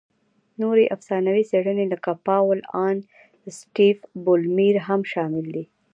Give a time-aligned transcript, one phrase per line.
[0.61, 2.97] نورې افسانوي څېرې لکه پاول الن،
[3.57, 5.65] سټیف بولمیر هم شامل دي.